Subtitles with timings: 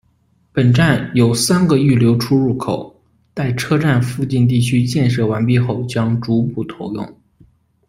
[0.51, 3.03] 本站有三个预留出入口，
[3.35, 7.15] 待车站附近地区建设完毕后将逐步投用。